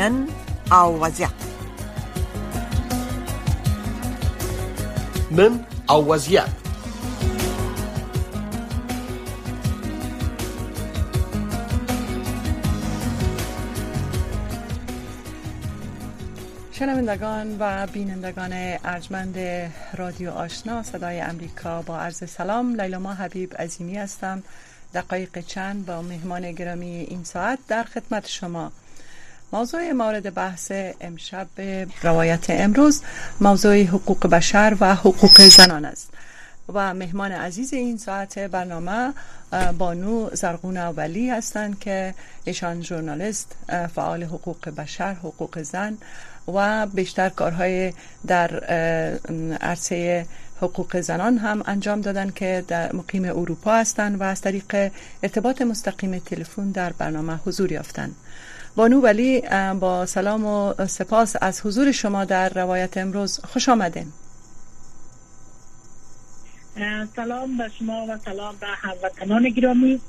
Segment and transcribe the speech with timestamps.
[0.00, 0.28] نن
[0.72, 1.30] او وضعیت
[5.30, 6.48] نن او وضعیت
[16.72, 18.52] شنوندگان و بینندگان
[18.84, 19.38] ارجمند
[19.96, 22.80] رادیو آشنا صدای امریکا با عرض سلام.
[22.80, 24.42] لیلا ما حبیب عظیمی هستم.
[24.94, 28.72] دقایق چند با مهمان گرامی این ساعت در خدمت شما.
[29.52, 31.48] موضوع مورد بحث امشب
[32.02, 33.02] روایت امروز
[33.40, 36.10] موضوع حقوق بشر و حقوق زنان است.
[36.74, 39.14] و مهمان عزیز این ساعت برنامه
[39.78, 42.14] بانو زرغون ولی هستند که
[42.44, 43.56] ایشان ژورنالیست
[43.94, 45.98] فعال حقوق بشر حقوق زن
[46.54, 47.92] و بیشتر کارهای
[48.26, 48.64] در
[49.60, 50.26] عرصه
[50.60, 54.90] حقوق زنان هم انجام دادن که در مقیم اروپا هستند و از طریق
[55.22, 58.16] ارتباط مستقیم تلفن در برنامه حضور یافتند.
[58.76, 59.42] بانو ولی
[59.80, 64.12] با سلام و سپاس از حضور شما در روایت امروز خوش آمدین.
[67.16, 70.00] سلام به شما و سلام به هموطنان گرامی.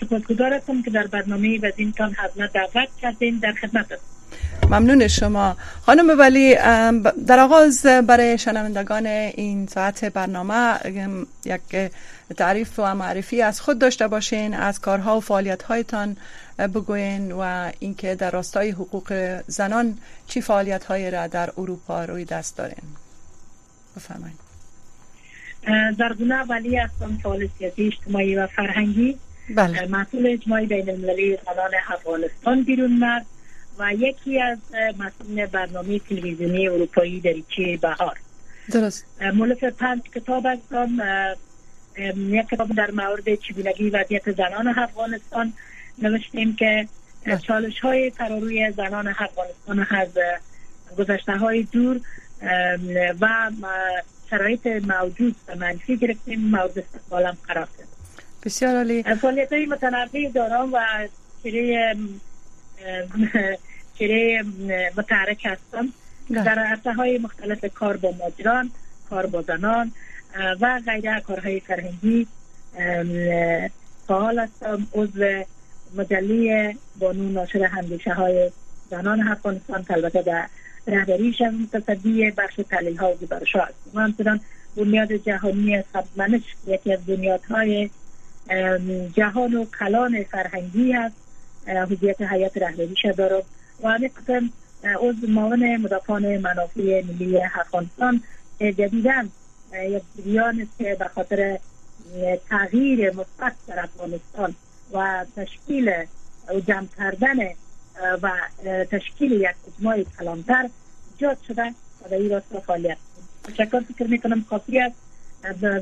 [0.00, 3.86] سپاسگزار هستم که در برنامه وزینتان حضمت دعوت کردین در خدمت
[4.70, 5.56] ممنون شما.
[5.82, 6.54] خانم ولی
[7.26, 10.74] در آغاز برای شنوندگان این ساعت برنامه
[11.44, 11.90] یک
[12.36, 16.16] تعریف و معرفی از خود داشته باشین از کارها و فعالیت هایتان
[16.58, 22.56] بگوین و اینکه در راستای حقوق زنان چی فعالیت های را در اروپا روی دست
[22.56, 22.84] دارین.
[23.96, 24.38] بفرمایید.
[25.98, 29.18] زرگونه ولی هستم فعال سیاسی اجتماعی و فرهنگی.
[29.54, 29.86] بله.
[29.86, 33.26] مسئول اجتماعی بین المللی زنان افغانستان بیرون مرد.
[33.80, 34.58] و یکی از
[34.98, 38.18] مسئول برنامه تلویزیونی اروپایی دریچه بهار.
[38.72, 39.06] درست.
[39.34, 40.88] مولف پنج کتاب هستم
[42.16, 45.52] یک کتاب در مورد چگونگی وضعیت زنان افغانستان.
[46.02, 46.88] نوشتیم که
[47.46, 50.08] چالش های فراروی زنان افغانستان از
[50.98, 52.00] گذشته های دور
[53.20, 53.50] و
[54.30, 56.40] شرایط موجود منفی گرفتیم.
[56.40, 57.88] مورد استقبالم قرار کرد
[58.44, 59.02] بسیار عالی.
[59.02, 60.78] فعالیت های متنوع دارم و
[61.42, 61.94] چیره
[64.00, 64.44] چیره
[64.96, 65.88] متحرک هستم.
[66.30, 68.70] در عرصه های مختلف کار با ماجران
[69.10, 69.92] کار با زنان
[70.60, 72.26] و غیره کارهای فرهنگی.
[74.08, 74.86] فعال هستم.
[74.94, 75.44] عضو
[75.94, 78.50] مجله بانو ناشر هندیشه های
[78.90, 80.46] زنان افغانستان که البته در
[80.86, 84.40] رهبریش هم تصدی بخش تحلیل ها و گزارش ها هست و همچنان
[84.76, 87.90] بنیاد جهانی سبمنش یکی از بنیادهای
[89.16, 91.16] جهان و کلان فرهنگی هست.
[91.66, 93.42] حضیت حیات رهبریش دارم.
[93.82, 94.50] و همین قسم
[94.82, 98.22] از معاون مدافعان منافع ملی افغانستان
[98.60, 99.24] جدیدا
[99.74, 101.58] یک جریان که به خاطر
[102.48, 104.54] تغییر مثبت در افغانستان
[104.92, 105.88] و تشکیل
[106.48, 107.36] و جمع کردن
[108.22, 108.30] و
[108.90, 110.68] تشکیل یک اجماع کلانتر
[111.12, 111.74] ایجاد شده
[112.04, 112.96] و در این راست فعالیت.
[113.44, 114.96] تشکر فکر می‌کنم کافی است.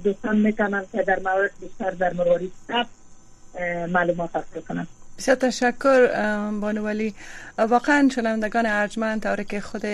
[0.04, 2.52] دوستان می‌تونم که در مورد بیشتر در مروری
[3.88, 4.86] معلومات حاصل کنم.
[5.18, 6.06] بسیار تشکر
[6.50, 7.14] بانو ولی
[7.58, 9.84] واقعا شنوندگان ارجمند طوری که خود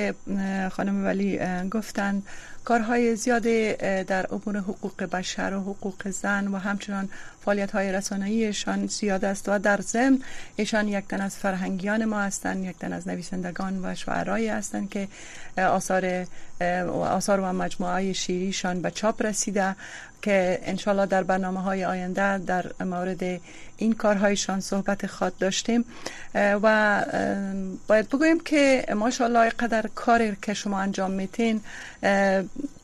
[0.73, 1.41] خانم ولی
[1.71, 2.23] گفتند
[2.65, 3.75] کارهای زیادی
[4.05, 7.09] در امور حقوق بشر و حقوق زن و همچنان
[7.45, 10.19] فعالیت های رسانه‌ایشان زیاد است و در ضمن
[10.57, 15.09] ایشان یک تن از فرهنگیان ما هستند یک تن از نویسندگان و شعرایی هستند که
[15.59, 16.27] آثار
[16.91, 19.77] آثار و مجموعه شیریشان به چاپ رسیده
[20.23, 23.41] که انشالله در برنامه های آینده در مورد
[23.77, 25.85] این کارهایشان صحبت خواد داشتیم.
[26.35, 27.05] و
[27.89, 31.61] باید بگوییم که ماشاءالله قدر کار که شما انجام میتین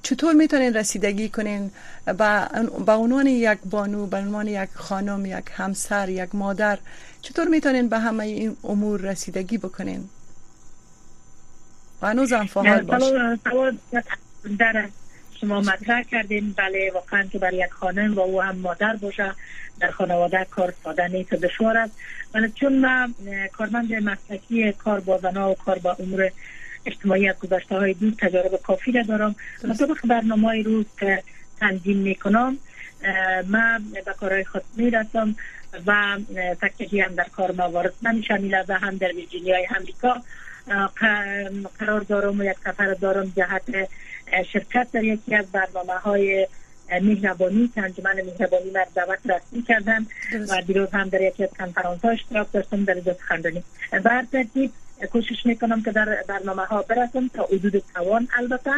[0.03, 1.71] چطور می‌تونین رسیدگی کنین
[2.87, 6.79] با عنوان یک بانو به عنوان یک خانم یک همسر یک مادر
[7.23, 10.09] چطور می‌تونین به همه این امور رسیدگی بکنین؟
[12.03, 13.39] و هنوزم فعال باشین
[15.41, 16.55] شما مطرح کردین.
[16.57, 19.35] بله واقعا که برای یک خانم و او هم مادر باشه.
[19.81, 21.93] در خانواده کار ساده نیست دشوار است.
[22.35, 23.15] ولی چون من
[23.53, 26.31] کارمند مسلکی کار با زنا و کار با امور
[26.87, 29.35] اجتماعی از گذشته های دور تجارب کافی را دارم
[29.65, 31.23] مطابق برنامه روز که
[31.61, 32.59] تنظیم می‌کنم
[33.49, 35.37] من به کارهای خود می‌رسم
[35.87, 36.19] و
[36.63, 40.23] تکیه هم در کار ما وارد نمیشه و هم در ویرجینیای امریکا
[41.79, 43.89] قرار دارم و یک سفر دارم جهت
[44.53, 46.47] شرکت در یکی از برنامه های
[47.03, 50.07] مهربانی که انجمن مهربانی مرد دعوت رسمی کردن
[50.49, 53.63] و دیروز هم در یکی از کنفرانس ها اشتراک داشتم در جز خندانی.
[54.05, 54.71] بر ترتیب
[55.07, 58.73] کوشش می‌کنم که در برنامه ها برسم تا حدود توان البته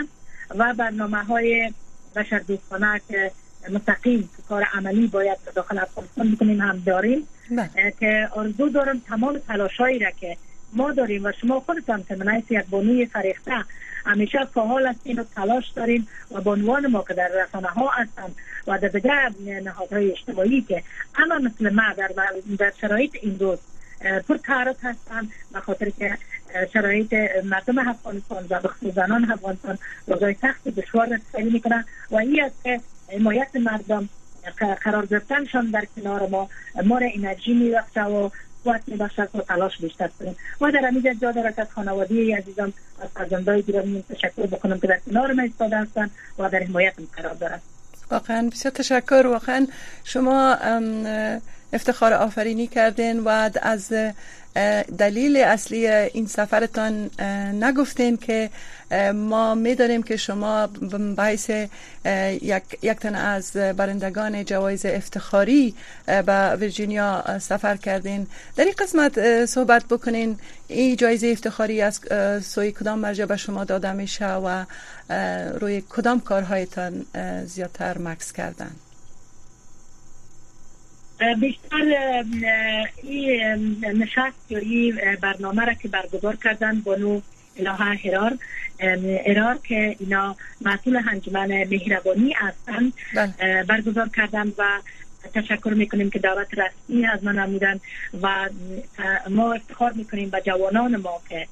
[0.59, 1.73] و برنامه های
[2.17, 3.31] بشر دوستانه که
[3.71, 7.95] مستقیم کار عملی باید داخل افغانستان بکنیم هم داریم بله.
[8.01, 10.37] که آرزو دارم تمام تلاشایی را که
[10.73, 13.65] ما داریم و شما خودتان که من یک بانوی فریخته
[14.07, 18.33] همیشه فعال هستین و تلاش دارین و به عنوان ما که در رسانه ها هستن
[18.67, 19.31] و در دیگر
[19.65, 20.83] نهادهای اجتماعی که
[21.19, 22.11] اما مثل ما در,
[22.59, 23.59] در شرایط این روز
[24.29, 26.19] پر تعرض هستن به خاطر که
[26.73, 27.15] شرایط
[27.45, 32.81] مردم افغانستان و بخصوص زنان افغانستان روزای سخت دشوار رسیدگی می‌کنن و این است که
[33.13, 34.09] حمایت مردم
[34.85, 36.49] قرار گرفتنشان در کنار ما
[36.85, 38.31] ما را انرژی میبخشه و
[38.65, 40.37] قوت میبخشد و تلاش بیشتر کنیم.
[40.61, 42.73] و در همین جا دارد از خانواده عزیزم
[43.03, 47.35] از فرزندای گرامی تشکر بکنم که در کنار ما ایستاده هستند و در حمایت قرار
[47.35, 47.63] دارد
[48.11, 49.27] واقعا بسیار تشکر.
[49.27, 49.67] واقعا
[50.05, 50.57] شما
[51.73, 53.93] افتخار آفرینی کردین و از
[54.99, 57.11] دلیل اصلی این سفرتان
[57.65, 58.51] نگفتین که
[59.15, 60.67] ما می‌دانیم که شما
[61.17, 65.75] باعث یک, یک تن از برندگان جوایز افتخاری
[66.07, 68.27] به ویرجینیا سفر کردین.
[68.57, 70.39] در این قسمت صحبت بکنین.
[70.69, 72.01] این جایزه افتخاری از
[72.45, 74.65] سوی کدام مرجع به شما داده میشه و
[75.61, 77.07] روی کدام کارهایتان
[77.47, 78.71] زیادتر مکس کردن؟
[81.41, 82.25] بیشتر
[83.03, 87.21] این نشست یا این برنامه را که برگزار کردن بانو
[87.57, 88.39] الهه هرار
[89.27, 93.65] ارار که اینا مسئول انجمن مهربانی هستند بله.
[93.65, 94.81] برگزار کردن و
[95.35, 97.81] تشکر می‌کنیم که دعوت رسمی از من نمودن
[98.23, 98.49] و
[99.31, 101.47] ما افتخار می‌کنیم به جوانان ما که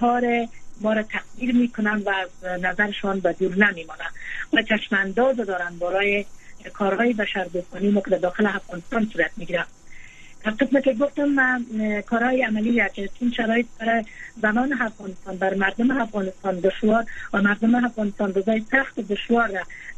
[0.00, 0.48] کار
[0.80, 2.12] ما را تقدیر می‌کنن و
[2.60, 4.10] نظرشان به دور نمیمانن
[4.52, 6.24] و چشمانداز دارن برای
[6.72, 9.64] کارهای بشر دوستانی ما که در داخل افغانستان صورت می‌گیره.
[10.44, 11.64] قسم که گفتم
[12.06, 12.82] کارهای عملی
[13.20, 14.04] این شرایط برای
[14.42, 19.50] زنان افغانستان بر مردم افغانستان دشوار و مردم افغانستان روزای سخت دشوار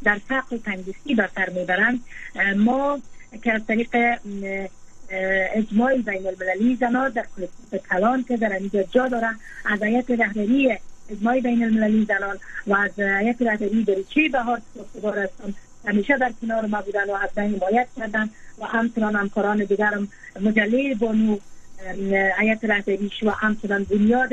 [0.03, 1.99] در فقر و تنگیستی به سر می‌برند.
[2.57, 3.01] ما
[3.43, 4.17] که از طریق
[5.53, 9.29] اجماع بین المللی زنان در کلکتیف کلان که در اینجا جا داره
[9.65, 10.77] از هیئت رهبری
[11.09, 12.37] اجماع بین المللی زنان
[12.67, 15.53] و از هیئت رهبری دریچه بهار سپاسگزار هستم
[15.85, 18.29] همیشه در کنار ما بودن و از حمایت کردن
[18.59, 20.07] و همچنان همکاران دیگرم
[20.41, 21.37] مجله بانو
[22.39, 24.29] حیات رهبریش و همچنان بنیاد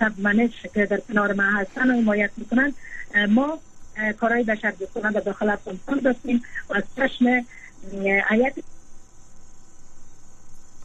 [0.00, 2.74] سبمنش که در کنار ما هستن و حمایت می‌کنن.
[3.28, 3.58] ما
[4.20, 7.46] کارهای بشر دوستانه در داخل افغانستان داشتیم و از چشم
[8.30, 8.52] حیات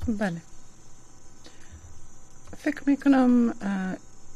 [0.07, 0.37] بله.
[2.57, 3.53] فکر می‌کنم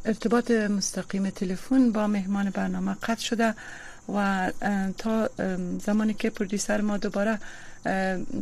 [0.05, 3.53] ارتباط مستقیم تلفن با مهمان برنامه قطع شده.
[4.09, 4.51] و
[4.97, 5.29] تا
[5.85, 7.39] زمانی که پردیسر ما دوباره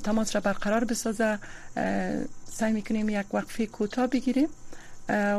[0.03, 1.39] تماس را برقرار بسازه
[2.45, 4.49] سعی می‌کنیم یک وقفه کوتاه بگیریم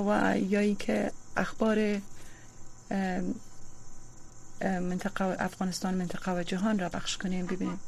[0.09, 2.01] و یا اینکه اخبار
[4.61, 7.81] منطقه افغانستان منطقه و جهان را بخش کنیم ببینیم.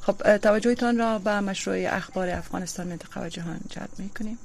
[0.00, 4.38] خب توجهتان را به مشروع اخبار افغانستان منطقه و جهان جلب می‌کنیم.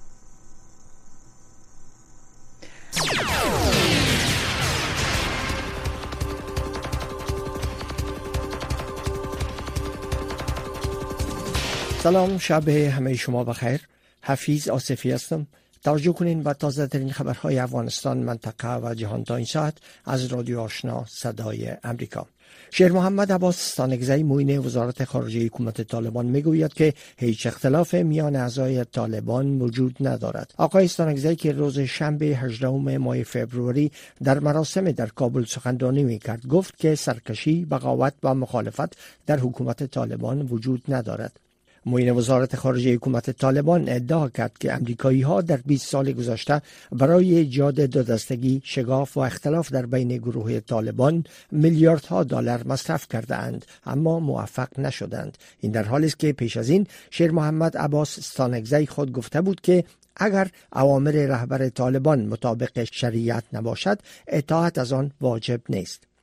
[12.05, 13.81] سلام شب همه شما بخیر.
[14.21, 15.47] حفیظ آصفی هستم.
[15.83, 19.73] توجه کنین و تازه ترین خبرهای افغانستان منطقه و جهان تا این ساعت
[20.05, 22.27] از رادیو آشنا صدای امریکا.
[22.71, 28.85] شیر محمد عباس ستانگزی موین وزارت خارجه حکومت طالبان می‌گوید که هیچ اختلاف میان اعضای
[28.85, 30.53] طالبان وجود ندارد.
[30.57, 33.91] آقای ستانگزی که روز شنبه 18 ماه فوریه
[34.23, 40.41] در مراسم در کابل سخنرانی می‌کرد گفت که سرکشی بغاوت و مخالفت در حکومت طالبان
[40.41, 41.39] وجود ندارد.
[41.85, 46.61] معین وزارت خارجه حکومت طالبان ادعا کرد که امریکایی ها در 20 سال گذشته
[46.91, 53.35] برای ایجاد دو دستگی شگاف و اختلاف در بین گروه طالبان میلیاردها دلار مصرف کرده
[53.35, 55.37] اند اما موفق نشدند.
[55.59, 59.61] این در حالی است که پیش از این شیر محمد عباس ستانگزی خود گفته بود
[59.61, 59.83] که
[60.15, 66.14] اگر اوامر رهبر طالبان مطابق شریعت نباشد اطاعت از آن واجب نیست.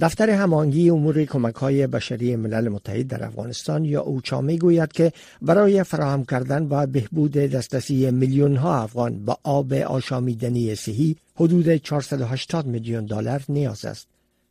[0.00, 5.12] دفتر همانگی امور کمک های بشری ملل متحد در افغانستان یا اوچا می گوید که
[5.42, 12.66] برای فراهم کردن و بهبود دسترسی میلیون ها افغان با آب آشامیدنی صحی حدود 480
[12.66, 14.06] میلیون دلار نیاز است.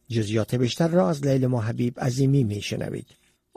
[0.09, 2.61] جزیات بیشتر را از لیل ما حبیب عظیمی می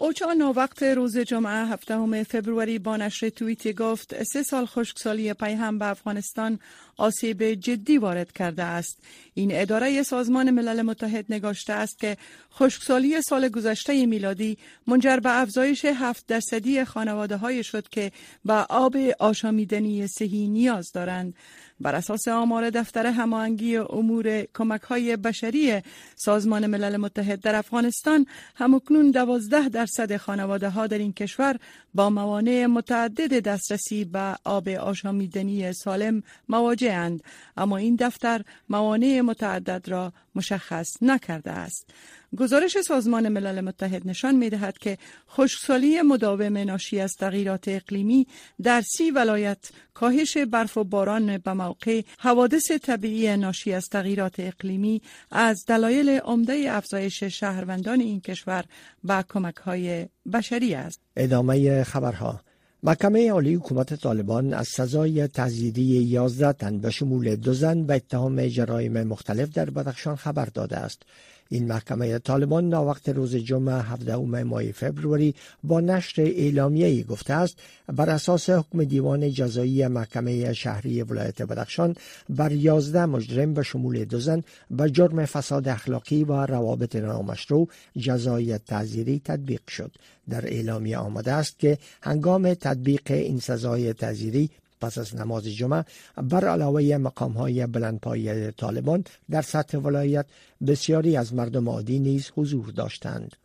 [0.00, 0.42] شنوید.
[0.42, 5.86] اوچا وقت روز جمعه هفته فبروری با نشر توییتی گفت سه سال خشکسالی پیهم به
[5.86, 6.58] افغانستان
[6.96, 8.98] آسیب جدی وارد کرده است
[9.34, 12.16] این اداره سازمان ملل متحد نگاشته است که
[12.52, 18.12] خشکسالی سال گذشته میلادی منجر به افزایش هفت درصدی خانواده های شد که
[18.44, 21.34] به آب آشامیدنی صحی نیاز دارند
[21.80, 25.82] بر اساس آمار دفتر هماهنگی امور کمک های بشری
[26.16, 31.56] سازمان ملل متحد در افغانستان همکنون دوازده درصد خانواده ها در این کشور
[31.94, 37.22] با موانع متعدد دسترسی به آب آشامیدنی سالم مواجه اند
[37.56, 41.90] اما این دفتر موانع متعدد را مشخص نکرده است.
[42.36, 44.98] گزارش سازمان ملل متحد نشان می دهد که
[45.30, 48.26] خشکسالی مداوم ناشی از تغییرات اقلیمی
[48.62, 55.02] در سی ولایت کاهش برف و باران به موقع حوادث طبیعی ناشی از تغییرات اقلیمی
[55.30, 58.64] از دلایل عمده افزایش شهروندان این کشور
[59.04, 61.00] به کمک های بشری است.
[61.16, 62.40] ادامه خبرها.
[62.82, 68.46] محکمه عالی حکومت طالبان از سزای تعزیری 11 تن به شمول دو زن به اتهام
[68.46, 71.02] جرایم مختلف در بدخشان خبر داده است.
[71.52, 78.10] این محکمه طالبان ناوقت روز جمعه 17 ماه فبروری با نشر اعلامیه گفته است بر
[78.10, 81.96] اساس حکم دیوان جزایی محکمه شهری ولایت بدخشان
[82.28, 88.58] بر 11 مجرم به شمول دو زن به جرم فساد اخلاقی و روابط نامشروع جزای
[88.58, 89.92] تعزیری تطبیق شد.
[90.28, 95.84] در اعلامیه آمده است که هنگام تطبیق این سزای تعزیری پس از نماز جمعه
[96.16, 100.26] بر علاوه مقام های بلندپایه طالبان در سطح ولایت
[100.66, 103.36] بسیاری از مردم عادی نیز حضور داشتند.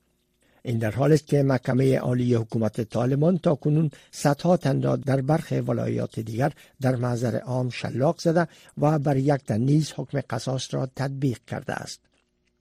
[0.63, 5.21] این در حال است که محکمه عالی حکومت طالبان تا کنون صدها تن را در
[5.21, 6.51] برخی ولایات دیگر
[6.81, 11.73] در معذر عام شلاق زده و بر یک تن نیز حکم قصاص را تطبیق کرده
[11.73, 11.99] است.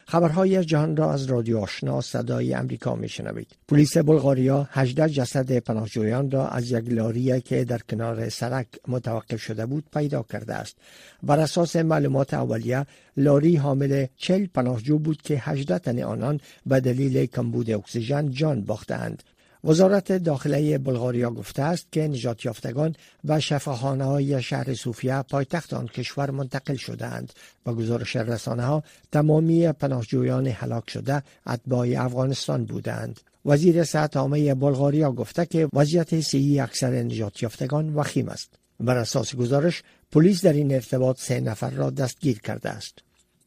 [0.07, 3.49] خبرهای جهان را از رادیو آشنا صدای امریکا میشنوید.
[3.69, 9.67] پلیس بلغاریا 18 جسد پناهجویان را از یک لاری که در کنار سرک متوقف شده
[9.67, 10.77] بود پیدا کرده است.
[11.23, 17.27] بر اساس معلومات اولیه لاری حامل 40 پناهجو بود که 18 تن آنان به دلیل
[17.27, 19.23] کمبود اکسیژن جان باختند
[19.65, 22.95] وزارت داخله بلغاریا گفته است که نجات یافتگان
[23.25, 27.33] به شفاخانه های شهر صوفیه پایتخت آن کشور منتقل شدهاند.
[27.67, 35.13] و گزارش رسانه ها تمامی پناهجویان هلاک شده اتباع افغانستان بودند وزیر صحت عامه بلغاریا
[35.13, 38.49] گفته که وضعیت صحی اکثر نجات یافتگان وخیم است.
[38.81, 42.99] بر اساس گزارش پلیس در این ارتباط سه نفر را دستگیر کرده است.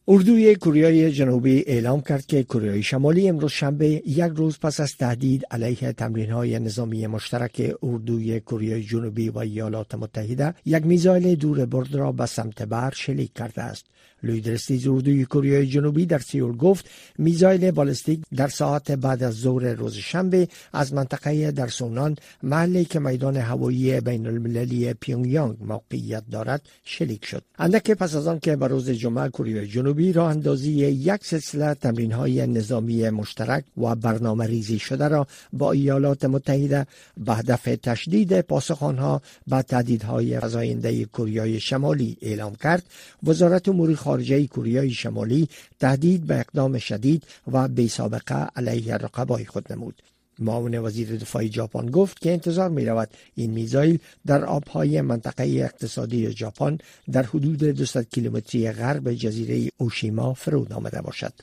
[0.10, 5.46] اردوی کوریای جنوبی اعلام کرد که کره شمالی امروز شنبه یک روز پس از تهدید
[5.52, 11.96] علیه تمرین های نظامی مشترک اردوی کره جنوبی و ایالات متحده یک میزایل دور برد
[11.96, 13.86] را به سمت بر شلیک کرده است.
[14.24, 16.86] لویدرستی اردوی کره جنوبی در سیول گفت
[17.18, 23.00] میزایل بالستیک در ساعت بعد از ظهر روز شنبه از منطقه در سونان محلی که
[23.00, 27.44] میدان هوایی بین المللی پیونگیانگ موقعیت دارد شلیک شد.
[27.60, 32.12] اندک پس از آن که به روز جمعه کره جنوبی راه اندازی یک سلسله تمرین
[32.12, 38.84] های نظامی مشترک و برنامه ریزی شده را با ایالات متحده به هدف تشدید پاسخ
[38.84, 42.84] آنها به تهدیدهای فزاینده کره شمالی اعلام کرد.
[43.24, 45.50] وزارت امور خارجه کوریای شمالی
[45.80, 50.02] تهدید به اقدام شدید و بی سابقه علیه رقبای خود نمود
[50.40, 56.32] معاون وزیر دفاع ژاپن گفت که انتظار می رود این میزایل در آبهای منطقه اقتصادی
[56.32, 56.78] ژاپن
[57.12, 61.34] در حدود 200 کیلومتری غرب جزیره اوشیما فرود آمده باشد.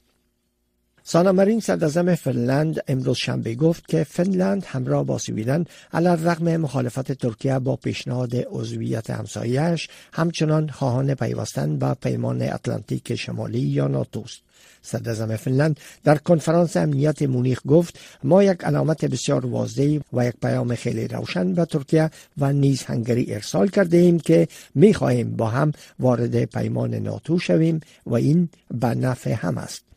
[1.06, 7.58] سانامرین صدرزم فنلند امروز شنبه گفت که فنلند همراه با سویدن علی رغم مخالفت ترکیه
[7.58, 14.40] با پیشنهاد عضویت همسایهاش همچنان خواهان پیوستن به پیمان اتلانتیک شمالی یا ناتوست
[14.82, 20.74] صدرزم فنلند در کنفرانس امنیت مونیخ گفت ما یک علامت بسیار واضح و یک پیام
[20.74, 25.72] خیلی روشن به ترکیه و نیز هنگری ارسال کرده ایم که می خواهیم با هم
[25.98, 29.93] وارد پیمان ناتو شویم و این به نفع هم است.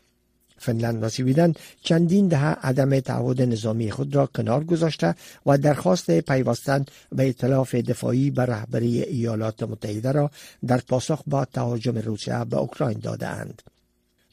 [0.57, 6.85] فنلند و سویدن چندین دهه عدم تعهد نظامی خود را کنار گذاشته و درخواست پیوستن
[7.11, 10.31] به اطلاف دفاعی به رهبری ایالات متحده را
[10.67, 13.61] در پاسخ با تهاجم روسیه به اوکراین دادهاند.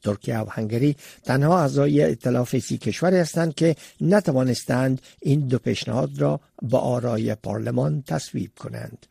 [0.04, 6.40] ترکیه و هنگری تنها اعضای اطلاف سی کشوری هستند که نتوانستند این دو پیشنهاد را
[6.62, 9.06] با آرای پارلمان تصویب کنند.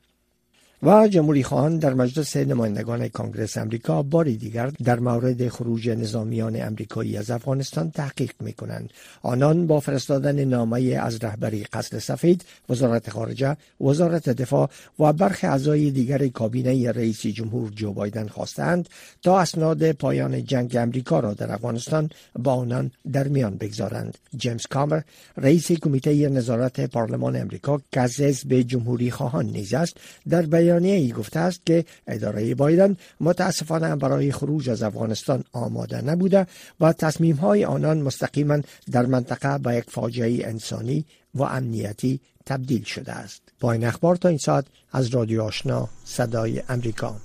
[0.86, 7.18] و جمهوری خواهان در مجلس نمایندگان کانگرس امریکا باری دیگر در مورد خروج نظامیان امریکایی
[7.18, 8.90] از افغانستان تحقیق می کنند.
[9.22, 15.92] آنان با فرستادن نامه از رهبری قصر سفید، وزارت خارجه، وزارت دفاع و برخی اعضای
[15.92, 18.90] دیگر کابینه رئیس جمهور جو بایدن خواستند
[19.22, 22.10] تا اسناد پایان جنگ امریکا را در افغانستان
[22.40, 24.18] با آنان در میان بگذارند.
[24.38, 25.02] جیمز کامر
[25.38, 29.98] رئیس کمیته نظارت پارلمان امریکا که به جمهوری خواهان نیز است
[30.30, 36.02] در بیان بیانیه ای گفته است که اداره بایدن متاسفانه برای خروج از افغانستان آماده
[36.02, 36.48] نبوده
[36.80, 38.60] و تصمیم های آنان مستقیما
[38.92, 43.42] در منطقه به یک فاجعه انسانی و امنیتی تبدیل شده است.
[43.60, 47.16] با این اخبار تا این ساعت از رادیو آشنا صدای امریکا.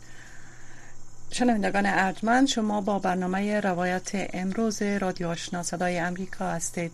[1.30, 6.92] شنوندگان ارجمند شما با برنامه روایت امروز رادیو آشنا صدای امریکا هستید.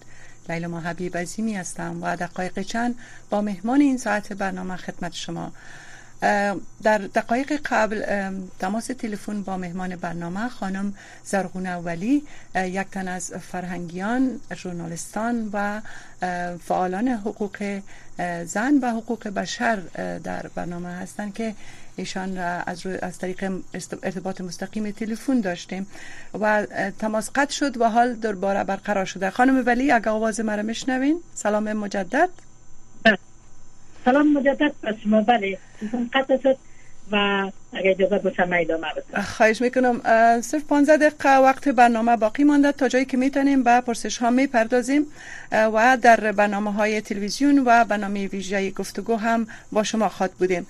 [0.49, 2.95] لیلا حبیب عظیمی هستم و دقایق چند
[3.31, 5.53] با مهمان این ساعت برنامه خدمت شما.
[6.83, 8.05] در دقایق قبل
[8.59, 12.23] تماس تلفن با مهمان برنامه خانم زرغونه ولی
[12.55, 15.81] یک تن از فرهنگیان ژورنالیستان و
[16.65, 17.81] فعالان حقوق
[18.45, 19.77] زن و حقوق بشر
[20.25, 21.55] در برنامه هستند که
[21.97, 23.53] ایشان از, از طریق
[24.03, 25.87] ارتباط مستقیم تلفن داشتیم
[26.41, 26.67] و
[26.99, 29.31] تماس قطع شد و حال درباره برقرار شده.
[29.31, 32.29] خانم ولی اگه آواز مرا میشنوین؟ سلام مجدد.
[34.05, 35.59] سلام مجدد به شما بله
[36.13, 36.57] قطع شد
[37.13, 37.17] و
[37.73, 38.87] اگر اجازه باشه ادامه
[39.37, 40.01] خواهش می‌کنم.
[40.41, 42.73] صرف 15 دقیقه وقت برنامه باقی مانده.
[42.73, 45.07] تا جایی که می‌تونیم به پرسش ها می‌پردازیم
[45.53, 50.67] و در برنامه های تلویزیون و برنامه ویژه گفتگو هم با شما خواد بودیم.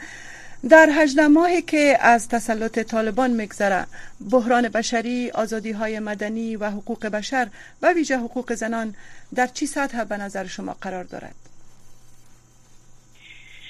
[0.68, 3.86] در هجده ماهی که از تسلط طالبان میگذره
[4.30, 7.48] بحران بشری، آزادی های مدنی و حقوق بشر
[7.82, 8.94] و ویژه حقوق زنان
[9.34, 11.34] در چی سطح به نظر شما قرار دارد؟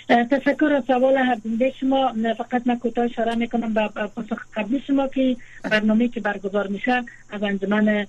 [0.09, 1.39] تشکر از سوال هر
[1.81, 7.03] شما فقط من کوتاه اشاره می‌کنم به پاسخ قبلی شما که برنامه که برگزار میشه
[7.31, 8.07] از انجمن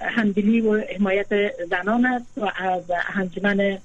[0.00, 1.28] همدلی و حمایت
[1.70, 2.82] زنان است و از
[3.14, 3.78] انجمن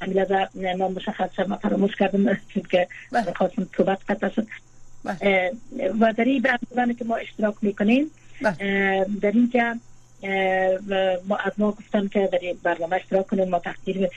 [0.00, 0.24] امیل
[0.54, 3.32] نام مشخص شما فراموش کردم چون که بله.
[3.32, 4.46] خواستم صحبت قطع شد
[5.04, 5.52] بله.
[6.00, 8.10] و در این برنامه که ما اشتراک می‌کنیم
[8.42, 9.06] بله.
[9.22, 9.74] در این که
[11.28, 14.08] ما از ما گفتن که در این برنامه اشتراک کنیم ما تقدیر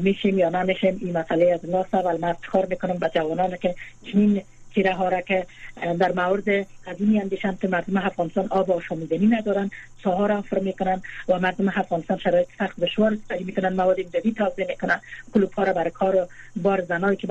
[0.00, 3.74] میشیم یا نمیشیم این مسئله از ناس و من کار می‌کنم به جوانان که
[4.12, 4.42] چنین
[4.76, 5.46] تیره ها را که
[5.98, 6.48] در مورد
[6.86, 9.70] از این اندیشن که مردم افغانستان آب آشامیدنی ندارن
[10.04, 15.00] سهار افر می‌کنن و مردم افغانستان شرایط سخت دشوار سپری می‌کنن مواد امدادی تازه می‌کنن
[15.34, 17.28] کلوب ها را برای کار بار زنایی که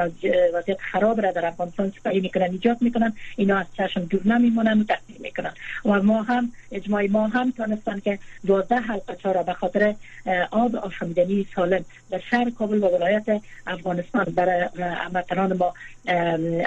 [0.53, 4.83] وضعیت خراب را در افغانستان سپری می‌کنن ایجاد می‌کنن اینا از چشم دور نمیمونن و
[4.83, 5.53] تحصیل می‌کنن.
[5.85, 9.95] و ما هم اجماع ما هم تانستن که 12 حلقه چارا به خاطر
[10.51, 15.73] آب آشامیدنی سالم در شهر کابل و ولایت افغانستان برای هموطنان ما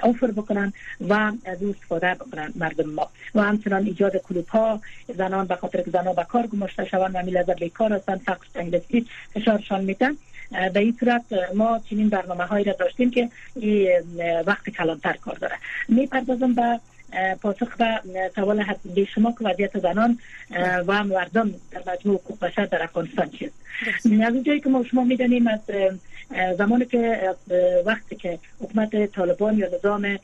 [0.02, 0.67] افر بکنن.
[1.08, 3.08] و از او استفاده بکنن مردم ما.
[3.34, 4.80] و همچنان ایجاد کلوب ها
[5.16, 9.06] زنان به خاطر که زنان به کار گماشته شوند و میلازر بیکار هستند فقر تنگدستی
[9.34, 10.16] فشارشان میتن.
[10.74, 11.22] به این صورت
[11.54, 13.88] ما چنین برنامه هایی را داشتیم که این
[14.46, 15.54] وقت کلانتر کار داره.
[15.88, 16.80] می‌پردازم به
[17.42, 18.00] پاسخ به
[18.34, 20.18] سوال حتی شما که وضعیت زنان
[20.86, 23.54] و مردم در مجموع حقوق بشر در افغانستان چیست.
[24.04, 25.60] از اونجایی که ما شما می‌دانیم از
[26.58, 27.34] زمانی که
[27.86, 30.18] وقتی که حکومت طالبان یا نظام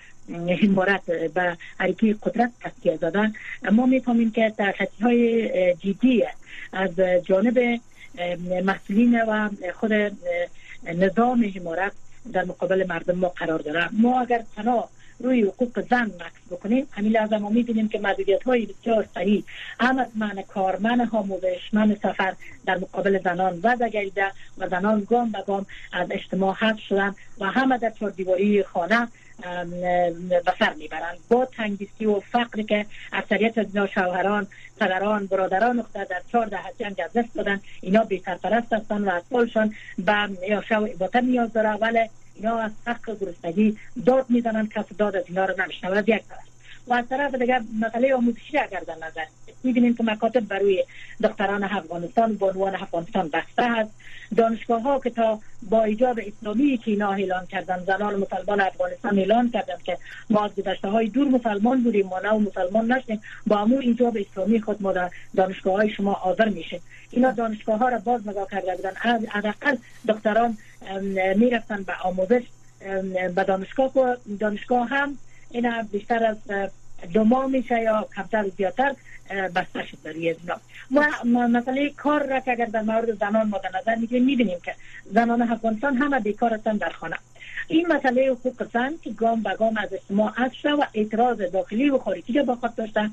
[0.62, 3.32] حمارت به حرکه قدرت تسکیه دادن
[3.72, 6.24] ما می‌فهمیم که تحقیقی های جدی
[6.72, 6.90] از
[7.24, 7.80] جانب
[8.64, 9.92] مسئولین و خود
[10.84, 11.92] نظام حمارت
[12.32, 13.88] در مقابل مردم ما قرار داره.
[13.92, 14.88] ما اگر تنها
[15.20, 19.44] روی حقوق زن مکس بکنیم همین لحظه ما می‌بینیم که محدودیت های بسیار صحیح
[19.80, 22.34] هم از من کار من آموزش من سفر
[22.66, 24.26] در مقابل زنان و دگریده
[24.58, 29.08] و زنان گام به گام از اجتماع حذف شدن و همه در چهار دیواری خانه
[30.28, 31.18] به سر می‌برند.
[31.28, 34.46] با تنگیستی و فقری که اکثریت از شوهران
[34.80, 39.14] پدران برادران اخته در چهار دهه جنگ از دست دادن اینا بی سرپرست هستند و
[39.14, 40.88] اطفالشان به یا شو
[41.22, 45.90] نیاز داره ولی اینا از حق گرسنگی داد می‌زنن کس داد از اینا رو نمیشنه
[45.90, 46.53] از یک طرف.
[46.88, 49.24] و از طرف دیگر مسئله آموزشی اگر در نظر
[49.64, 50.84] می‌بینیم که مکاتب برای
[51.22, 53.90] دختران افغانستان بانوان افغانستان بسته هست
[54.36, 59.50] دانشگاه ها که تا با ایجاب اسلامی که اینا اعلان کردن زنان مسلمان افغانستان اعلان
[59.50, 59.98] کردن که
[60.30, 63.20] ما از گذشته های دور مسلمان بودیم ما نه مسلمان نشدیم.
[63.46, 67.88] با امور ایجاب اسلامی خود ما در دانشگاه های شما آذر میشه اینا دانشگاه ها
[67.88, 68.92] را باز نگاه کرده بودن.
[69.30, 69.76] حداقل
[70.08, 70.58] دختران
[71.36, 72.42] می‌رفتن به آموزش
[73.34, 73.92] به دانشگاه
[74.40, 75.18] دانشگاه هم
[75.54, 76.36] اینا بیشتر از
[77.12, 78.94] دو ماه میشه یا کمتر زیادتر
[79.54, 80.12] بسته شد در
[80.94, 84.74] و مسئله کار را که اگر در مورد زنان ما در نظر می‌گیریم می‌بینیم که
[85.04, 87.16] زنان افغانستان همه بیکار هستند در خانه.
[87.68, 90.32] این مسئله حقوق زن که گام به گام از اجتماع
[90.64, 93.10] و اعتراض داخلی و خارجی را با خود داشتن.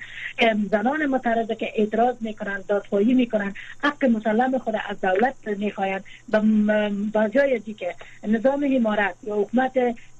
[0.71, 5.99] زنان معترضه که اعتراض می‌کنن دادخواهی می‌کنن حق مسلم خود از دولت می‌خواین
[7.13, 7.95] با جای که
[8.27, 9.73] نظام حمارت یا حکومت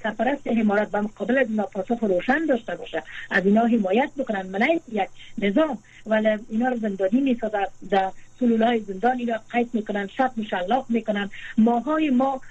[0.03, 4.67] سرپرست حمارت به مقابل از اینا پاسخ روشن داشته باشه از اینا حمایت بکنن من
[4.91, 7.71] یک نظام ولی اینا رو زندانی می‌سازد.
[7.89, 12.41] در سلول های زندان اینا قید می‌کنن شب مشلاق می‌کنن ماهای ما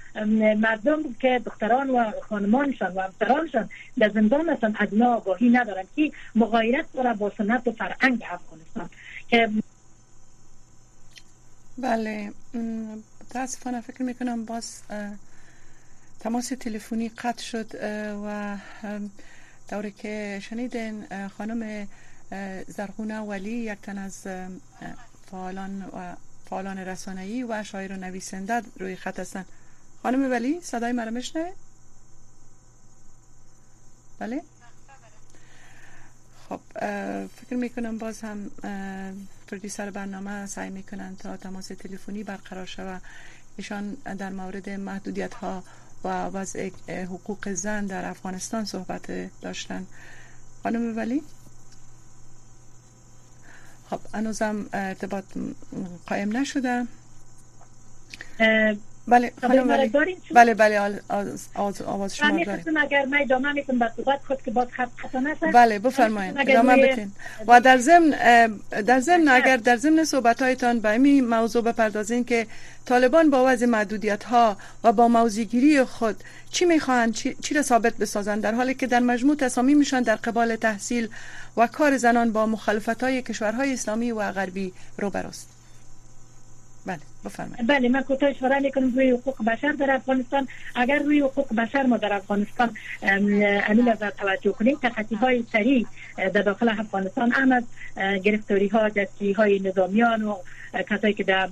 [0.56, 6.86] مردم که دختران و خانمانشان و همسرانشان در زندان هستن از آگاهی ندارن که مغایرت
[6.94, 8.90] داره با سنت و فرهنگ افغانستان.
[9.28, 9.50] که
[11.78, 12.32] بله.
[13.20, 14.82] متاسفانه فکر می‌کنم باز
[16.20, 17.66] تماس تلفنی قطع شد
[18.26, 18.56] و
[19.70, 21.88] دوره که شنیدین خانم
[22.66, 24.26] زرغونه ولی یک تن از
[25.30, 26.16] فعالان و
[26.50, 29.44] فعالان رسانه‌ای و شاعر و نویسنده روی خط هستن.
[30.02, 31.54] خانم ولی صدای مرا میشنوید
[34.18, 34.42] بله؟
[36.48, 36.60] خب
[37.26, 38.50] فکر می‌کنم باز هم
[39.46, 43.02] پرودیسر برنامه سعی می‌کنن تا تماس تلفنی برقرار شود
[43.56, 45.64] ایشان در مورد محدودیت ها
[46.04, 49.86] و وضع حقوق زن در افغانستان صحبت داشتن.
[50.62, 51.22] خانم ولی؟
[53.90, 55.24] خب انوزم ارتباط
[56.06, 56.86] قایم نشده.
[59.08, 59.90] بله خانم بله
[60.30, 61.00] بله بله
[61.54, 65.20] آواز شما داریم اگر من ادامه می‌تونم به صحبت خود که باز خط خطا
[65.52, 67.12] بله بفرمایید ادامه بتین
[67.46, 68.10] و در ضمن
[68.86, 72.46] در ضمن اگر در ضمن صحبت هایتان به این موضوع بپردازین که
[72.86, 76.16] طالبان با وضع محدودیت ها و با موضوعگیری خود
[76.50, 80.16] چی می‌خواهند؟ چی, چی را ثابت بسازند؟ در حالی که در مجموع تصامیم میشن در
[80.16, 81.08] قبال تحصیل
[81.56, 85.59] و کار زنان با مخالفت های کشورهای اسلامی و غربی روبروست
[86.90, 87.66] بله بفرمایید.
[87.66, 90.48] بله من کوتاه اشاره می‌کنم روی حقوق بشر در افغانستان.
[90.74, 96.42] اگر روی حقوق بشر ما در افغانستان امین از توجه کنیم تخطی های سریع در
[96.42, 97.64] داخل افغانستان هم از
[98.22, 100.36] گرفتاری ها دستی های نظامیان و
[100.90, 101.48] کسایی که در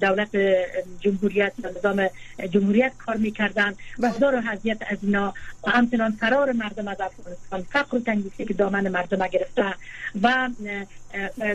[0.00, 0.36] دولت
[1.00, 2.08] جمهوریت و نظام
[2.50, 5.34] جمهوریت کار می‌کردن بازار و حضیت از اینا
[5.66, 9.64] و همچنان فرار مردم از افغانستان فقر و تنگیسی که دامن مردم گرفته
[10.22, 10.48] و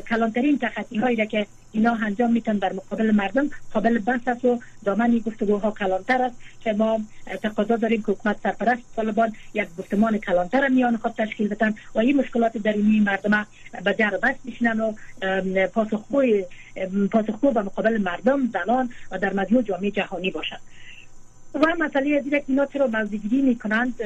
[0.10, 5.20] کلانترین تخطی هایی که اینا انجام میتن در مقابل مردم قابل بحث است و دامن
[5.20, 7.00] گفتگوها کلانتر است که ما
[7.44, 12.18] تقاضا داریم که حکومت سرپرست طالبان یک گفتمان کلانتر میان خود تشکیل بدن و این
[12.18, 13.48] مشکلات درونی مردم
[13.84, 14.94] به در بست بشنن و
[15.68, 16.46] پاسخگوی
[17.12, 20.60] پاسخگو به مقابل مردم زنان و در مجموع جامعه جهانی باشد
[21.54, 23.98] و مسئله از اینا چرا موضوعگیری می‌کنند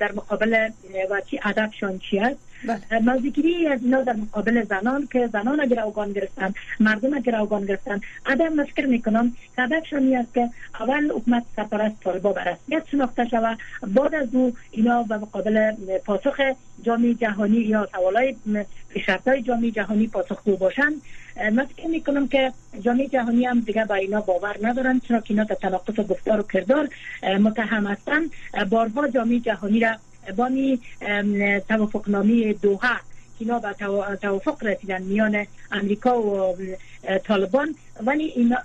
[0.00, 0.68] در مقابل
[1.10, 2.98] و چی هدفشان چی است؟ بله.
[2.98, 8.00] موضوعگیری از اینا در مقابل زنان که زنان اگر اوگان گرفتن مردم اگر اوگان گرفتن
[8.26, 10.50] ادم مشکر می‌کنم هدفشان است که
[10.80, 15.72] اول حکومت سرپرست طالبا به رسمیت شناخته شود بعد از او اینا به مقابل
[16.04, 16.40] پاسخ
[16.82, 18.36] جامعه جهانی یا سوالای
[19.26, 21.02] های جامعه جهانی پاسخگو باشند.
[21.52, 25.44] من فکر می‌کنم که جامعه جهانی هم دیگه با اینا باور ندارن چرا که اینا
[25.44, 26.88] در تناقض گفتار و کردار
[27.40, 28.30] متهم هستند
[28.70, 29.96] بارها جامعه جهانی را
[30.36, 30.80] بانی
[31.68, 32.96] توافقنامه دوها
[33.38, 33.74] اینا به
[34.22, 36.56] توافق رسیدن میان امریکا و
[37.24, 37.74] طالبان.
[38.00, 38.56] ولی این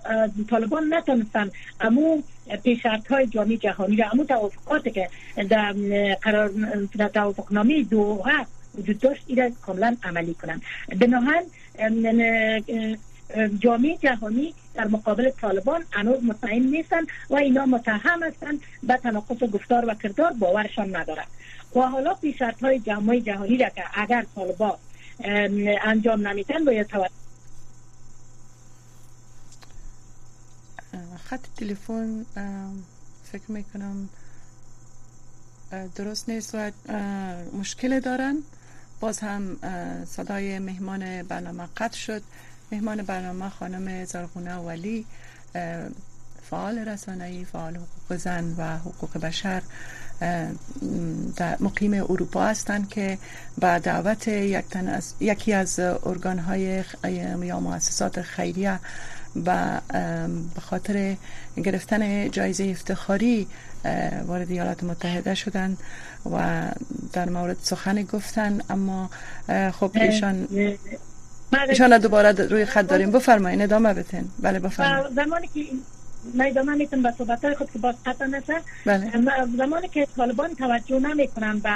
[0.50, 1.52] طالبان نتونستن.
[1.82, 2.22] امو
[2.64, 5.10] پیشرت های جامعه جهانی را امو توافقات که
[5.50, 5.74] در
[6.22, 6.52] قرار
[6.98, 8.46] در توافقنامه دوها
[8.78, 10.62] وجود داشت ایرا کاملا عملی کنند.
[11.00, 11.44] بناهن
[13.60, 19.86] جامعه جهانی در مقابل طالبان هنوز مطمئن نیستند و اینا متهم هستند به تناقض گفتار
[19.90, 21.28] و کردار باورشان ندارد
[21.76, 24.78] و حالا پیشرت های جامعه جهانی را که اگر طالبان
[25.84, 27.10] انجام نمیتن باید توجه
[31.30, 32.26] خط تلفن
[33.32, 34.10] فکر می‌کنم
[35.96, 36.72] درست نیست و
[37.54, 38.38] مشکل دارن.
[39.00, 39.58] باز هم
[40.06, 42.22] صدای مهمان برنامه قطع شد.
[42.72, 45.06] مهمان برنامه خانم زرغونه ولی
[46.50, 49.62] فعال رسانه‌ای فعال حقوق زن و حقوق بشر.
[51.36, 53.18] در مقیم اروپا هستند که
[53.62, 56.84] با دعوت یک از یکی از ارگان های
[57.42, 58.80] یا مؤسسات خیریه
[59.46, 59.82] و
[60.56, 61.16] به خاطر
[61.56, 63.48] گرفتن جایزه افتخاری
[64.28, 65.78] وارد ایالات متحده شدند
[66.32, 66.62] و
[67.14, 68.60] در مورد سخن گفتن.
[68.70, 69.10] اما
[69.72, 70.48] خب ایشان
[71.70, 73.12] ایشان دوباره روی خط داریم.
[73.12, 75.60] بفرمایید ادامه بتین بله بفرمایید زمانی که
[76.34, 78.54] من ادامه می‌تونم به صحبت خود که باز قطع نشه
[78.86, 79.12] بله.
[79.58, 81.70] زمانی که طالبان توجه نمی‌کنن به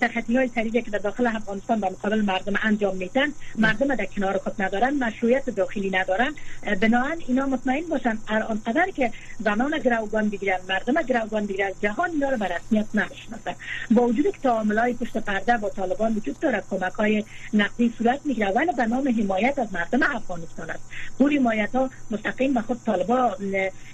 [0.00, 4.38] تخطی های سریعی که در داخل افغانستان به مقابل مردم انجام میتن مردم در کنار
[4.38, 6.34] خود ندارن مشروعیت داخلی ندارن.
[6.80, 12.36] بنابراین اینا مطمئن باشن آنقدر که زنان گروگان بگیرن مردم گروگان بگیرن جهان اینا رو
[12.36, 13.54] به رسمیت نمی‌شناسن
[13.90, 18.20] با وجود که تعامل های پشت پرده با طالبان وجود داره کمک های نقدی صورت
[18.24, 20.82] می‌گیره ولی به نام حمایت از مردم افغانستان است.
[21.18, 23.32] پوری حمایت ها مستقیم به خود طالبان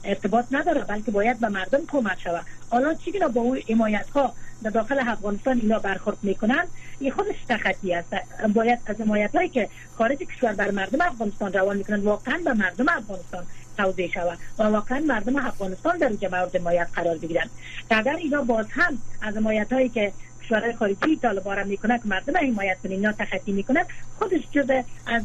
[0.04, 2.44] ارتباط نداره بلکه باید به مردم کمک شود.
[2.70, 6.64] حالا چی با اون حمایت ها در داخل افغانستان اینا برخورد می‌کنن.
[6.98, 8.16] این خودش تخطی است.
[8.54, 9.68] باید از حمایت هایی که
[9.98, 14.98] خارج کشور بر مردم افغانستان روان می‌کنن واقعا به مردم افغانستان توضیح شود و واقعا
[14.98, 17.46] مردم افغانستان در اینجا مورد حمایت قرار بگیرن
[17.90, 22.78] اگر اینا باز هم از حمایت هایی که کشورهای خارجی طالبان می‌کنه که مردم حمایت
[22.82, 23.84] کنه اینا تخطی می‌کنه
[24.18, 24.70] خودش جز
[25.06, 25.24] از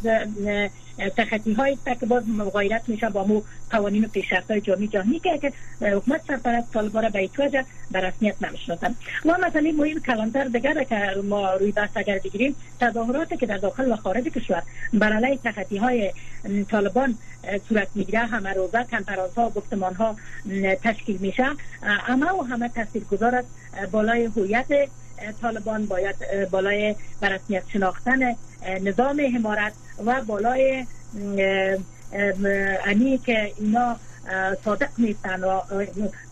[1.17, 5.37] تخطی های که باز مغایرت میشه با مو قوانین و پیشرفت های جامعه جهانی که
[5.37, 5.53] که
[5.87, 8.95] حکومت سرپرست طالبان به وجه به رسمیت نمی‌شناسن.
[9.25, 13.91] و مثلا مهم کلانتر دیگر که ما روی بحث اگر بگیریم تظاهرات که در داخل
[13.91, 16.13] و خارج کشور بر علیه تخطی های
[16.71, 17.17] طالبان
[17.69, 20.15] صورت می‌گیره همه روزه کنفرانس ها گفتمان ها
[20.83, 21.45] تشکیل میشه.
[22.07, 23.43] اما و همه تاثیر گذار
[23.91, 24.67] بالای هویت
[25.41, 26.15] طالبان باید
[26.51, 28.35] بالای برسمیت شناختن
[28.67, 29.73] نظام حمارت
[30.05, 30.85] و بالای
[32.85, 33.95] انی که اینا
[34.65, 35.61] صادق نیستن و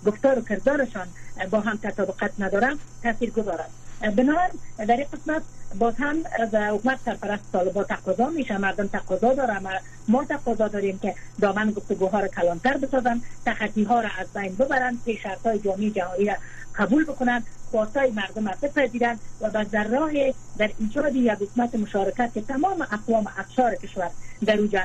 [0.05, 1.07] گفتار و کردارشان
[1.49, 3.69] با هم تطابقت ندارن تاثیر گذارد.
[4.01, 5.41] بنابراین در این قسمت
[5.79, 8.57] باز هم از حکومت سرپرست طالبان تقاضا میشه.
[8.57, 9.59] مردم تقاضا داره
[10.07, 14.97] ما تقاضا داریم که دامن گفتگوها را کلانتر بسازن تخطی ها را از بین ببرن
[15.05, 16.33] پیشرفت های جامعه جهانی را
[16.75, 17.43] قبول بکنن.
[17.71, 20.11] خواستای مردم را بپذیرن و به در راه
[20.57, 24.09] در ایجاد یک حکومت مشارکت که تمام اقوام افشار کشور
[24.45, 24.81] در اوجا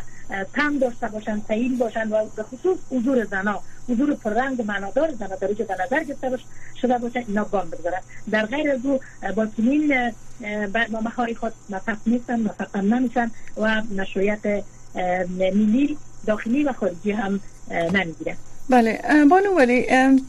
[0.56, 5.48] کم داشته باشند سعیل باشند و به خصوص حضور زنا حضور پررنگ معنادار زنا در
[5.48, 6.38] اوجا در نظر گرفته
[6.82, 8.00] شده باشه اینا گام بگذارن.
[8.30, 9.00] در غیر از او
[9.36, 10.12] با چنین
[10.90, 14.64] مخاری خود موفق نیستن موفق نمیشن و مشروعیت
[15.38, 18.36] ملی داخلی و خارجی هم نمی‌گیرن.
[18.70, 19.00] بله
[19.30, 19.86] بانو ولی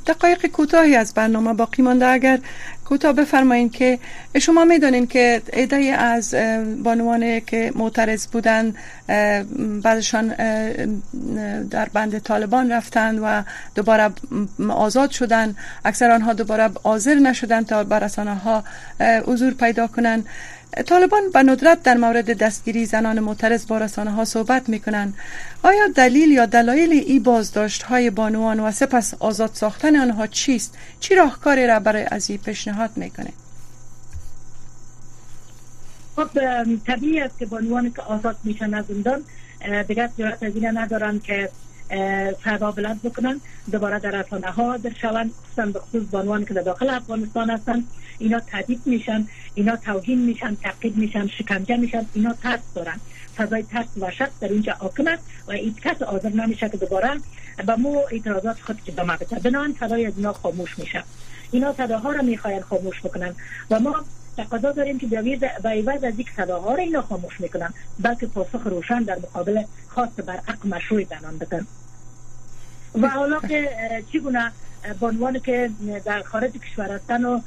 [0.08, 2.08] دقایق کوتاهی از برنامه باقی مانده.
[2.08, 2.40] اگر
[2.86, 4.00] کوتاه بفرمایید که
[4.42, 6.36] شما می‌دونین که ایده از
[6.84, 8.74] بانوان که معترض بودن
[9.84, 10.28] بعدشان
[11.70, 13.44] در بند طالبان رفتن و
[13.76, 14.10] دوباره
[14.70, 18.64] آزاد شدن اکثر آنها دوباره حاضر نشدن تا بر ها
[19.28, 20.26] حضور پیدا کنند
[20.86, 25.14] طالبان به ندرت در مورد دستگیری زنان معترض با رسانه ها صحبت می کنند
[25.64, 31.16] آیا دلیل یا دلایل ای بازداشت های بانوان و سپس آزاد ساختن آنها چیست؟ چی
[31.16, 33.34] راهکاری را برای از این پیشنهاد می‌کنه؟
[36.16, 36.30] خب
[36.88, 39.24] طبیعی است که بانوان که آزاد میشن از زندان
[39.88, 41.50] دیگر جرات از ندارن که
[42.44, 43.42] صدا بلند بکنن.
[43.72, 47.84] دوباره در رسانه ها در شون خصوصا به خصوص بانوان که در داخل افغانستان هستن.
[48.20, 53.00] اینا تهدید میشن اینا توهین میشن تقید میشن شکنجه میشن اینا ترس دارن.
[53.38, 57.10] فضای ترس و شک در اینجا حاکم است و هیچ کس حاضر نمیشه که دوباره
[57.66, 59.40] به مو اعتراضات خود ادامه بده.
[59.40, 61.04] بنابراین صدای از اینا خاموش میشه.
[61.52, 63.36] اینا صداها را می‌خواین خاموش بکنن
[63.72, 64.06] و ما
[64.38, 69.04] تقاضا داریم که به عوض از یک صداها را اینا خاموش می‌کنن بلکه پاسخ روشن
[69.04, 71.68] در مقابل خاص بر حق مشروع زنان بدن
[73.02, 73.70] و حالا که
[74.14, 74.52] چگونه
[75.00, 75.70] بانوان که
[76.06, 77.40] در خارج کشور هستن و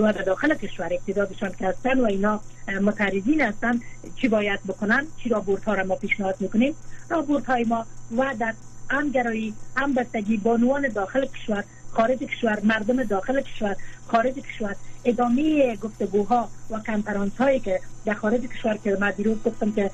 [0.00, 2.40] و در داخل کشور اقتدادشان که هستن و اینا
[2.82, 3.80] متعرضین هستن
[4.16, 6.74] چی باید بکنن؟ چی رابورت ها را ما پیشنهاد می‌کنیم؟
[7.08, 8.54] رابورت های ما و در
[8.90, 13.76] همگرایی همبستگی بانوان داخل کشور خارج کشور مردم داخل کشور
[14.06, 14.76] خارج کشور.
[15.04, 19.90] ادامه گفتگوها و کنفرانس هایی که در خارج کشور که من دیروز گفتم که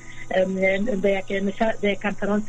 [1.01, 1.23] به
[1.83, 2.43] یک کنفرانس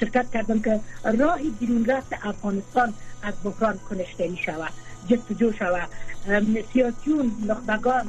[0.00, 0.80] شرکت کردم که
[1.18, 4.72] راهی بیرون رفت افغانستان از بحران کنشتری شود
[5.08, 5.88] جستجو شود.
[6.72, 8.08] سیاسیون نخبگان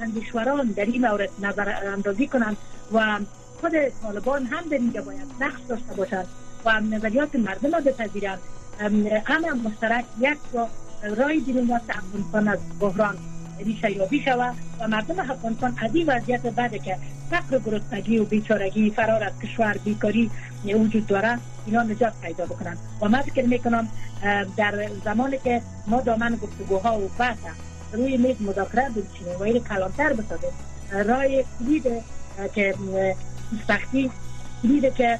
[0.00, 2.56] اندیشوران در این مورد نظر اندازی کنند
[2.92, 3.18] و
[3.60, 6.26] خود طالبان هم در اینجا باید نقش داشته باشند
[6.64, 8.38] و نظریات مردم را بپذیرند.
[9.24, 10.68] همه مشترک یک را
[11.16, 13.16] رای رفت افغانستان از بحران
[13.58, 16.96] ریشه یابی شود و مردم افغانستان از این وضعیت بعد که
[17.30, 20.30] فقر گرسنگی و بیچارگی فرار از کشور بیکاری
[20.64, 22.76] وجود داره اینا نجات پیدا بکنن.
[23.00, 23.88] و من فکر می‌کنم
[24.56, 27.38] در زمانی که ما دامن گفتگوها و بحث
[27.92, 30.50] روی میز مذاکره بچینیم و این کلانتر بسازیم
[30.90, 31.84] رای کلید
[32.54, 32.74] که
[33.68, 34.10] سختی
[34.62, 35.18] کلید که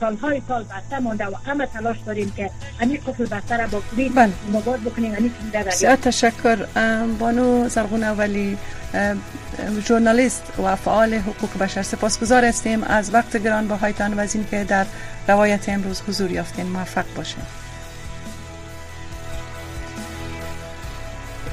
[0.00, 2.50] سالهای سال بسته مانده و همه تلاش داریم که
[2.80, 4.32] همین قفل بسته را با کلید بله.
[4.52, 6.56] مباد بکنیم همین کلید تشکر.
[7.18, 8.58] بانو زرغون اولی
[9.88, 12.84] ژورنالیست و فعال حقوق بشر سپاسگزار هستیم.
[12.84, 14.86] از وقت گران با هایتان و از که در
[15.28, 17.42] روایت امروز حضور یافتین موفق باشین.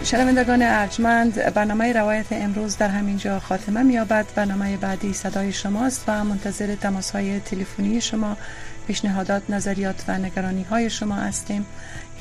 [0.04, 6.76] شنوندگان ارجمند برنامه روایت امروز در همینجا خاتمه میابد برنامه بعدی صدای شماست و منتظر
[6.76, 8.38] تماس های تلفنی شما
[8.88, 11.66] پیشنهادات نظریات و نگرانی های شما هستیم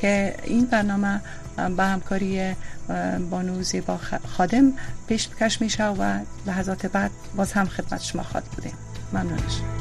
[0.01, 1.21] که این برنامه
[1.77, 2.55] به همکاری
[3.31, 4.01] بانو زیبا
[4.37, 4.73] خادم
[5.09, 8.75] پیش بکش میشه و لحظات بعد باز هم خدمت شما خواهد بودیم.
[9.13, 9.80] ممنون.